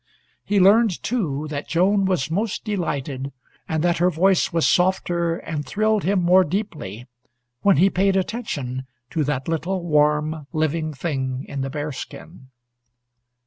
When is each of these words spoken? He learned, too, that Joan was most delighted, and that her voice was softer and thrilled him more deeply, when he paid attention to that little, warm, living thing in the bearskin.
He 0.43 0.59
learned, 0.59 1.03
too, 1.03 1.45
that 1.51 1.67
Joan 1.67 2.05
was 2.05 2.31
most 2.31 2.65
delighted, 2.65 3.31
and 3.69 3.83
that 3.83 3.99
her 3.99 4.09
voice 4.09 4.51
was 4.51 4.67
softer 4.67 5.37
and 5.37 5.63
thrilled 5.63 6.01
him 6.05 6.23
more 6.23 6.43
deeply, 6.43 7.05
when 7.61 7.77
he 7.77 7.87
paid 7.91 8.15
attention 8.15 8.87
to 9.11 9.23
that 9.25 9.47
little, 9.47 9.83
warm, 9.83 10.47
living 10.53 10.91
thing 10.91 11.45
in 11.47 11.61
the 11.61 11.69
bearskin. 11.69 12.49